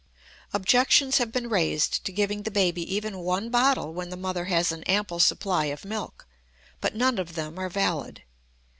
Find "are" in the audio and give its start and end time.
7.59-7.69